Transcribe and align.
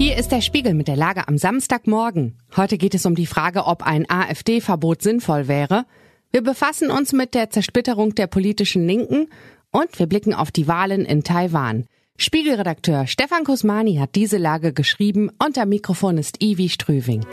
Hier 0.00 0.16
ist 0.16 0.30
der 0.30 0.42
Spiegel 0.42 0.74
mit 0.74 0.86
der 0.86 0.94
Lage 0.94 1.26
am 1.26 1.38
Samstagmorgen. 1.38 2.38
Heute 2.56 2.78
geht 2.78 2.94
es 2.94 3.04
um 3.04 3.16
die 3.16 3.26
Frage, 3.26 3.64
ob 3.66 3.82
ein 3.82 4.08
AfD-Verbot 4.08 5.02
sinnvoll 5.02 5.48
wäre. 5.48 5.86
Wir 6.30 6.40
befassen 6.40 6.92
uns 6.92 7.12
mit 7.12 7.34
der 7.34 7.50
Zersplitterung 7.50 8.14
der 8.14 8.28
politischen 8.28 8.86
Linken 8.86 9.26
und 9.72 9.98
wir 9.98 10.06
blicken 10.06 10.34
auf 10.34 10.52
die 10.52 10.68
Wahlen 10.68 11.04
in 11.04 11.24
Taiwan. 11.24 11.86
Spiegelredakteur 12.16 13.08
Stefan 13.08 13.42
Kusmani 13.42 13.96
hat 13.96 14.14
diese 14.14 14.38
Lage 14.38 14.72
geschrieben 14.72 15.32
und 15.44 15.58
am 15.58 15.68
Mikrofon 15.70 16.16
ist 16.16 16.40
Ivi 16.40 16.68
Strüving. 16.68 17.26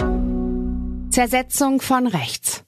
Zersetzung 1.12 1.82
von 1.82 2.08
rechts. 2.08 2.64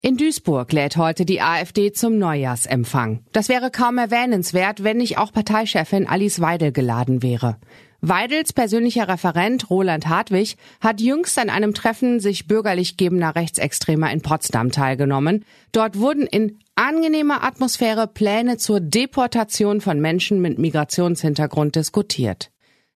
In 0.00 0.16
Duisburg 0.16 0.72
lädt 0.72 0.96
heute 0.96 1.26
die 1.26 1.42
AfD 1.42 1.92
zum 1.92 2.16
Neujahrsempfang. 2.16 3.20
Das 3.32 3.50
wäre 3.50 3.70
kaum 3.70 3.98
erwähnenswert, 3.98 4.82
wenn 4.82 4.96
nicht 4.96 5.18
auch 5.18 5.32
Parteichefin 5.32 6.08
Alice 6.08 6.40
Weidel 6.40 6.72
geladen 6.72 7.22
wäre. 7.22 7.58
Weidels 8.04 8.52
persönlicher 8.52 9.06
Referent 9.06 9.70
Roland 9.70 10.08
Hartwig 10.08 10.56
hat 10.80 11.00
jüngst 11.00 11.38
an 11.38 11.48
einem 11.48 11.72
Treffen 11.72 12.18
sich 12.18 12.48
bürgerlich 12.48 12.96
gebender 12.96 13.36
Rechtsextremer 13.36 14.10
in 14.10 14.22
Potsdam 14.22 14.72
teilgenommen. 14.72 15.44
Dort 15.70 15.96
wurden 16.00 16.26
in 16.26 16.58
angenehmer 16.74 17.44
Atmosphäre 17.44 18.08
Pläne 18.08 18.56
zur 18.56 18.80
Deportation 18.80 19.80
von 19.80 20.00
Menschen 20.00 20.42
mit 20.42 20.58
Migrationshintergrund 20.58 21.76
diskutiert. 21.76 22.50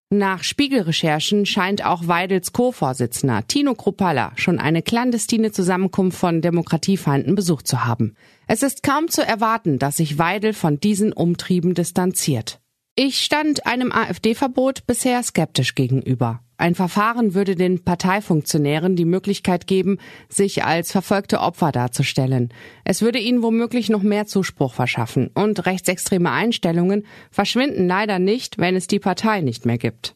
Nach 0.09 0.43
Spiegelrecherchen 0.43 1.45
scheint 1.45 1.85
auch 1.85 2.09
Weidels 2.09 2.51
Co-Vorsitzender 2.51 3.47
Tino 3.47 3.75
Kruppalla 3.75 4.33
schon 4.35 4.59
eine 4.59 4.81
clandestine 4.81 5.53
Zusammenkunft 5.53 6.17
von 6.17 6.41
Demokratiefeinden 6.41 7.33
besucht 7.33 7.65
zu 7.65 7.85
haben. 7.85 8.15
Es 8.45 8.61
ist 8.61 8.83
kaum 8.83 9.07
zu 9.07 9.25
erwarten, 9.25 9.79
dass 9.79 9.97
sich 9.97 10.17
Weidel 10.17 10.51
von 10.51 10.81
diesen 10.81 11.13
Umtrieben 11.13 11.75
distanziert. 11.75 12.59
Ich 12.99 13.19
stand 13.19 13.67
einem 13.67 13.91
AfD-Verbot 13.91 14.87
bisher 14.87 15.21
skeptisch 15.21 15.75
gegenüber. 15.75 16.41
Ein 16.57 16.73
Verfahren 16.73 17.35
würde 17.35 17.53
den 17.53 17.83
Parteifunktionären 17.83 18.95
die 18.95 19.05
Möglichkeit 19.05 19.67
geben, 19.67 19.99
sich 20.29 20.63
als 20.63 20.91
verfolgte 20.91 21.39
Opfer 21.39 21.71
darzustellen. 21.71 22.51
Es 22.85 23.03
würde 23.03 23.19
ihnen 23.19 23.43
womöglich 23.43 23.89
noch 23.89 24.01
mehr 24.01 24.25
Zuspruch 24.25 24.73
verschaffen. 24.73 25.29
Und 25.35 25.67
rechtsextreme 25.67 26.31
Einstellungen 26.31 27.05
verschwinden 27.29 27.87
leider 27.87 28.17
nicht, 28.17 28.57
wenn 28.57 28.75
es 28.75 28.87
die 28.87 28.97
Partei 28.97 29.41
nicht 29.41 29.67
mehr 29.67 29.77
gibt. 29.77 30.15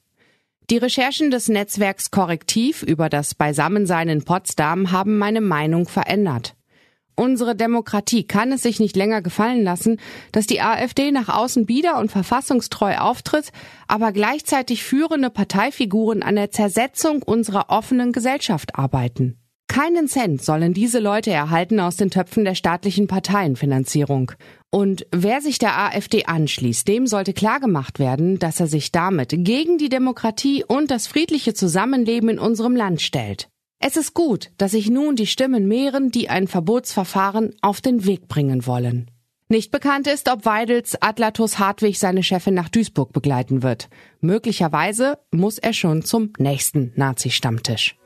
Die 0.71 0.77
Recherchen 0.77 1.29
des 1.29 1.49
Netzwerks 1.49 2.09
Korrektiv 2.09 2.81
über 2.81 3.09
das 3.09 3.35
Beisammensein 3.35 4.09
in 4.09 4.23
Potsdam 4.23 4.91
haben 4.91 5.19
meine 5.19 5.41
Meinung 5.41 5.87
verändert. 5.87 6.55
Unsere 7.15 7.55
Demokratie 7.55 8.23
kann 8.23 8.51
es 8.51 8.63
sich 8.63 8.79
nicht 8.79 8.95
länger 8.95 9.21
gefallen 9.21 9.63
lassen, 9.63 9.99
dass 10.31 10.47
die 10.47 10.61
AfD 10.61 11.11
nach 11.11 11.29
außen 11.29 11.65
bieder 11.65 11.99
und 11.99 12.11
verfassungstreu 12.11 12.97
auftritt, 12.97 13.51
aber 13.87 14.11
gleichzeitig 14.11 14.83
führende 14.83 15.29
Parteifiguren 15.29 16.23
an 16.23 16.35
der 16.35 16.51
Zersetzung 16.51 17.21
unserer 17.21 17.69
offenen 17.69 18.11
Gesellschaft 18.11 18.75
arbeiten. 18.75 19.37
Keinen 19.71 20.09
Cent 20.09 20.41
sollen 20.43 20.73
diese 20.73 20.99
Leute 20.99 21.31
erhalten 21.31 21.79
aus 21.79 21.95
den 21.95 22.09
Töpfen 22.09 22.43
der 22.43 22.55
staatlichen 22.55 23.07
Parteienfinanzierung. 23.07 24.33
Und 24.69 25.05
wer 25.13 25.39
sich 25.39 25.59
der 25.59 25.77
AfD 25.77 26.25
anschließt, 26.25 26.85
dem 26.85 27.07
sollte 27.07 27.31
klargemacht 27.31 27.97
werden, 27.97 28.37
dass 28.37 28.59
er 28.59 28.67
sich 28.67 28.91
damit 28.91 29.29
gegen 29.33 29.77
die 29.77 29.87
Demokratie 29.87 30.65
und 30.67 30.91
das 30.91 31.07
friedliche 31.07 31.53
Zusammenleben 31.53 32.27
in 32.27 32.37
unserem 32.37 32.75
Land 32.75 33.01
stellt. 33.01 33.47
Es 33.83 33.97
ist 33.97 34.13
gut, 34.13 34.51
dass 34.57 34.71
sich 34.71 34.91
nun 34.91 35.15
die 35.15 35.25
Stimmen 35.25 35.67
mehren, 35.67 36.11
die 36.11 36.29
ein 36.29 36.47
Verbotsverfahren 36.47 37.55
auf 37.61 37.81
den 37.81 38.05
Weg 38.05 38.27
bringen 38.27 38.67
wollen. 38.67 39.09
Nicht 39.49 39.71
bekannt 39.71 40.05
ist, 40.05 40.31
ob 40.31 40.45
Weidels 40.45 41.01
Atlatus 41.01 41.57
Hartwig 41.57 41.97
seine 41.97 42.21
Chefin 42.21 42.53
nach 42.53 42.69
Duisburg 42.69 43.11
begleiten 43.11 43.63
wird. 43.63 43.89
Möglicherweise 44.21 45.17
muss 45.31 45.57
er 45.57 45.73
schon 45.73 46.03
zum 46.03 46.31
nächsten 46.37 46.93
Nazi-Stammtisch. 46.95 47.97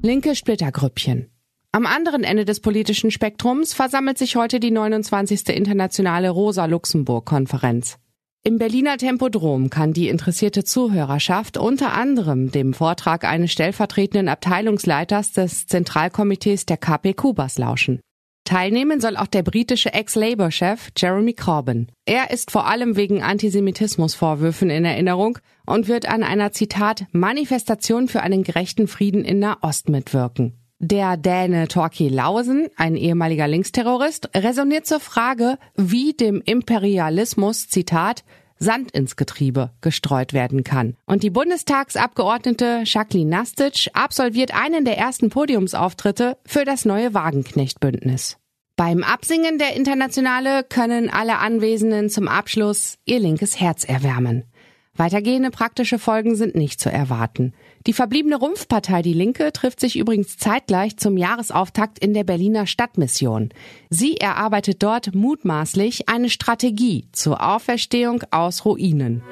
Linke 0.00 0.34
Splittergrüppchen. 0.34 1.28
Am 1.70 1.84
anderen 1.84 2.24
Ende 2.24 2.46
des 2.46 2.60
politischen 2.60 3.10
Spektrums 3.10 3.74
versammelt 3.74 4.16
sich 4.16 4.34
heute 4.36 4.60
die 4.60 4.70
29. 4.70 5.48
internationale 5.50 6.30
Rosa-Luxemburg-Konferenz. 6.30 7.98
Im 8.44 8.58
Berliner 8.58 8.96
Tempodrom 8.96 9.70
kann 9.70 9.92
die 9.92 10.08
interessierte 10.08 10.64
Zuhörerschaft 10.64 11.56
unter 11.56 11.92
anderem 11.92 12.50
dem 12.50 12.74
Vortrag 12.74 13.22
eines 13.22 13.52
stellvertretenden 13.52 14.28
Abteilungsleiters 14.28 15.30
des 15.30 15.68
Zentralkomitees 15.68 16.66
der 16.66 16.76
KP 16.76 17.14
Kubas 17.14 17.56
lauschen. 17.56 18.00
Teilnehmen 18.44 19.00
soll 19.00 19.16
auch 19.16 19.28
der 19.28 19.44
britische 19.44 19.92
Ex-Labour-Chef 19.92 20.88
Jeremy 20.96 21.34
Corbyn. 21.34 21.86
Er 22.04 22.32
ist 22.32 22.50
vor 22.50 22.66
allem 22.66 22.96
wegen 22.96 23.22
Antisemitismusvorwürfen 23.22 24.70
in 24.70 24.84
Erinnerung 24.84 25.38
und 25.64 25.86
wird 25.86 26.06
an 26.08 26.24
einer 26.24 26.50
Zitat 26.50 27.06
Manifestation 27.12 28.08
für 28.08 28.22
einen 28.22 28.42
gerechten 28.42 28.88
Frieden 28.88 29.24
in 29.24 29.38
Nahost 29.38 29.88
mitwirken. 29.88 30.61
Der 30.84 31.16
Däne 31.16 31.68
Torki 31.68 32.08
Lausen, 32.08 32.66
ein 32.74 32.96
ehemaliger 32.96 33.46
Linksterrorist, 33.46 34.30
resoniert 34.34 34.84
zur 34.84 34.98
Frage, 34.98 35.56
wie 35.76 36.12
dem 36.12 36.42
Imperialismus, 36.44 37.68
Zitat, 37.68 38.24
Sand 38.58 38.90
ins 38.90 39.14
Getriebe 39.14 39.70
gestreut 39.80 40.32
werden 40.32 40.64
kann. 40.64 40.96
Und 41.06 41.22
die 41.22 41.30
Bundestagsabgeordnete 41.30 42.82
Jacqueline 42.84 43.30
Nastic 43.30 43.90
absolviert 43.92 44.52
einen 44.52 44.84
der 44.84 44.98
ersten 44.98 45.30
Podiumsauftritte 45.30 46.36
für 46.44 46.64
das 46.64 46.84
neue 46.84 47.14
Wagenknecht-Bündnis. 47.14 48.38
Beim 48.74 49.04
Absingen 49.04 49.58
der 49.58 49.76
Internationale 49.76 50.64
können 50.64 51.10
alle 51.10 51.38
Anwesenden 51.38 52.10
zum 52.10 52.26
Abschluss 52.26 52.98
ihr 53.04 53.20
linkes 53.20 53.60
Herz 53.60 53.84
erwärmen. 53.84 54.46
Weitergehende 54.94 55.50
praktische 55.50 55.98
Folgen 55.98 56.36
sind 56.36 56.54
nicht 56.54 56.78
zu 56.78 56.92
erwarten. 56.92 57.54
Die 57.86 57.94
verbliebene 57.94 58.36
Rumpfpartei 58.36 59.00
Die 59.00 59.14
Linke 59.14 59.50
trifft 59.50 59.80
sich 59.80 59.96
übrigens 59.96 60.36
zeitgleich 60.36 60.98
zum 60.98 61.16
Jahresauftakt 61.16 61.98
in 61.98 62.12
der 62.12 62.24
Berliner 62.24 62.66
Stadtmission. 62.66 63.48
Sie 63.88 64.18
erarbeitet 64.18 64.82
dort 64.82 65.14
mutmaßlich 65.14 66.10
eine 66.10 66.28
Strategie 66.28 67.08
zur 67.12 67.42
Auferstehung 67.42 68.22
aus 68.30 68.66
Ruinen. 68.66 69.22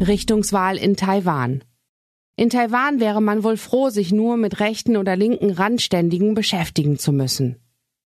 Richtungswahl 0.00 0.76
in 0.76 0.96
Taiwan. 0.96 1.64
In 2.36 2.48
Taiwan 2.48 3.00
wäre 3.00 3.20
man 3.20 3.42
wohl 3.42 3.56
froh, 3.56 3.90
sich 3.90 4.12
nur 4.12 4.36
mit 4.36 4.60
rechten 4.60 4.96
oder 4.96 5.16
linken 5.16 5.50
Randständigen 5.50 6.34
beschäftigen 6.34 6.98
zu 6.98 7.12
müssen. 7.12 7.56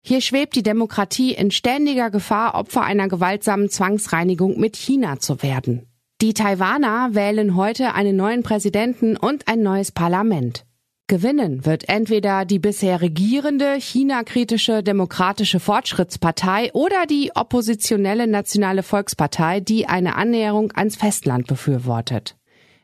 Hier 0.01 0.21
schwebt 0.21 0.55
die 0.55 0.63
Demokratie 0.63 1.33
in 1.33 1.49
ständiger 1.49 2.11
Gefahr, 2.11 2.55
Opfer 2.55 2.83
einer 2.83 3.07
gewaltsamen 3.07 3.69
Zwangsreinigung 3.69 4.59
mit 4.59 4.75
China 4.75 5.19
zu 5.19 5.41
werden. 5.41 5.87
Die 6.21 6.33
Taiwaner 6.33 7.09
wählen 7.11 7.57
heute 7.57 7.93
einen 7.93 8.15
neuen 8.15 8.41
Präsidenten 8.41 9.17
und 9.17 9.49
ein 9.49 9.61
neues 9.61 9.91
Parlament. 9.91 10.63
Gewinnen 11.07 11.65
wird 11.65 11.89
entweder 11.89 12.45
die 12.45 12.57
bisher 12.57 13.01
regierende 13.01 13.73
China-kritische 13.73 14.81
Demokratische 14.81 15.59
Fortschrittspartei 15.59 16.71
oder 16.71 17.05
die 17.05 17.31
oppositionelle 17.35 18.27
Nationale 18.27 18.81
Volkspartei, 18.81 19.59
die 19.59 19.87
eine 19.87 20.15
Annäherung 20.15 20.71
ans 20.73 20.95
Festland 20.95 21.47
befürwortet. 21.47 22.37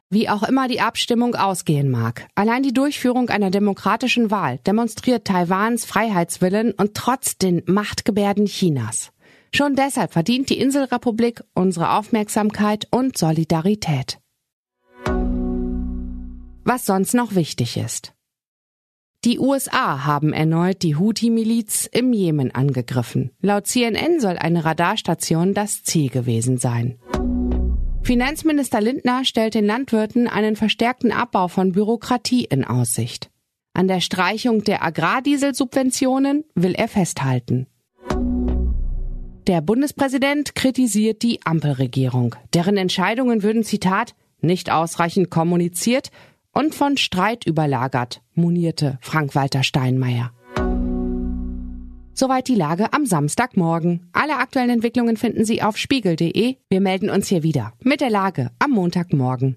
Wie 0.10 0.28
auch 0.28 0.44
immer 0.44 0.68
die 0.68 0.82
Abstimmung 0.82 1.36
ausgehen 1.36 1.90
mag, 1.90 2.28
allein 2.36 2.64
die 2.64 2.74
Durchführung 2.74 3.30
einer 3.30 3.50
demokratischen 3.50 4.30
Wahl 4.30 4.60
demonstriert 4.68 5.24
Taiwans 5.24 5.86
Freiheitswillen 5.86 6.74
und 6.74 6.96
trotz 6.96 7.38
den 7.38 7.64
Machtgebärden 7.66 8.46
Chinas. 8.46 9.14
Schon 9.54 9.76
deshalb 9.76 10.14
verdient 10.14 10.50
die 10.50 10.60
Inselrepublik 10.60 11.44
unsere 11.54 11.92
Aufmerksamkeit 11.92 12.88
und 12.90 13.18
Solidarität. 13.18 14.20
Was 16.64 16.86
sonst 16.86 17.14
noch 17.14 17.36
wichtig 17.36 17.78
ist. 17.78 18.14
Die 19.24 19.38
USA 19.38 20.04
haben 20.06 20.34
erneut 20.34 20.82
die 20.82 20.96
Houthi-Miliz 20.96 21.88
im 21.92 22.12
Jemen 22.12 22.50
angegriffen. 22.56 23.32
Laut 23.40 23.68
CNN 23.68 24.20
soll 24.20 24.38
eine 24.38 24.66
Radarstation 24.66 25.54
das 25.54 25.84
Ziel 25.84 26.10
gewesen 26.10 26.58
sein. 26.58 26.98
Finanzminister 28.02 28.82
Lindner 28.82 29.26
stellt 29.26 29.54
den 29.54 29.66
Landwirten 29.66 30.28
einen 30.28 30.56
verstärkten 30.56 31.12
Abbau 31.12 31.50
von 31.50 31.74
Bürokratie 31.74 32.46
in 32.46 32.64
Aussicht. 32.64 33.30
An 33.74 33.88
der 33.88 34.02
Streichung 34.02 34.64
der 34.64 34.84
Agrardieselsubventionen 34.84 36.44
will 36.56 36.74
er 36.74 36.88
festhalten. 36.88 37.68
Der 39.48 39.62
Bundespräsident 39.62 40.54
kritisiert 40.54 41.24
die 41.24 41.40
Ampelregierung. 41.44 42.36
Deren 42.54 42.78
Entscheidungen 42.78 43.42
würden, 43.42 43.64
Zitat, 43.64 44.14
nicht 44.40 44.72
ausreichend 44.72 45.32
kommuniziert 45.32 46.12
und 46.54 46.76
von 46.76 46.98
Streit 46.98 47.46
überlagert, 47.46 48.22
monierte 48.36 49.00
Frank-Walter 49.02 49.64
Steinmeier. 49.64 50.32
Soweit 52.14 52.48
die 52.50 52.56
Lage 52.56 52.94
am 52.94 53.06
Samstagmorgen. 53.08 54.10
Alle 54.14 54.38
aktuellen 54.38 54.70
Entwicklungen 54.70 55.18
finden 55.18 55.44
Sie 55.44 55.64
auf 55.64 55.78
spiegel.de. 55.78 56.58
Wir 56.70 56.82
melden 56.82 57.10
uns 57.10 57.28
hier 57.28 57.42
wieder 57.42 57.74
mit 57.82 58.02
der 58.02 58.12
Lage 58.12 58.52
am 58.60 58.72
Montagmorgen. 58.72 59.56